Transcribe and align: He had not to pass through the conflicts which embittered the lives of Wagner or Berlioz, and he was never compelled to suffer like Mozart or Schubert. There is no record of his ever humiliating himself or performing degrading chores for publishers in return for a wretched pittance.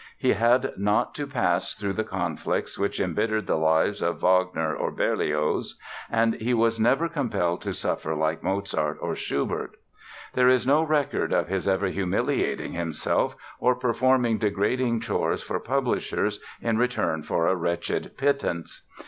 He 0.17 0.33
had 0.33 0.73
not 0.77 1.13
to 1.13 1.27
pass 1.27 1.75
through 1.75 1.93
the 1.93 2.03
conflicts 2.03 2.75
which 2.75 2.99
embittered 2.99 3.45
the 3.45 3.55
lives 3.55 4.01
of 4.01 4.19
Wagner 4.23 4.75
or 4.75 4.89
Berlioz, 4.89 5.77
and 6.09 6.33
he 6.33 6.55
was 6.55 6.79
never 6.79 7.07
compelled 7.07 7.61
to 7.61 7.73
suffer 7.75 8.15
like 8.15 8.41
Mozart 8.41 8.97
or 8.99 9.13
Schubert. 9.15 9.75
There 10.33 10.49
is 10.49 10.65
no 10.65 10.81
record 10.81 11.31
of 11.31 11.49
his 11.49 11.67
ever 11.67 11.85
humiliating 11.89 12.71
himself 12.73 13.35
or 13.59 13.75
performing 13.75 14.39
degrading 14.39 15.01
chores 15.01 15.43
for 15.43 15.59
publishers 15.59 16.39
in 16.63 16.79
return 16.79 17.21
for 17.21 17.45
a 17.45 17.55
wretched 17.55 18.17
pittance. 18.17 18.81